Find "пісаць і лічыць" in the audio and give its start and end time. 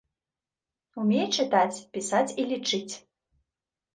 1.97-2.89